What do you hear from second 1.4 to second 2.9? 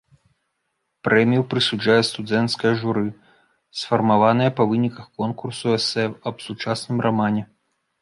прысуджае студэнцкае